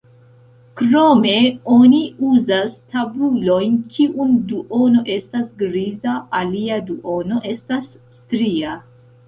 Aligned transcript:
Krome 0.79 1.33
oni 1.75 1.99
uzas 2.29 2.79
tabulojn, 2.95 3.77
kiun 3.97 4.33
duono 4.53 5.05
estas 5.19 5.47
griza, 5.63 6.19
alia 6.41 6.83
duono 6.91 7.43
estas 7.55 7.97
stria. 8.21 8.77